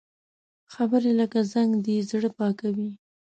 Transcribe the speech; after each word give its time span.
خبرې 0.73 1.11
لکه 1.19 1.39
زنګ 1.53 1.71
دي، 1.85 1.95
زړه 2.09 2.29
پاکوي 2.37 2.89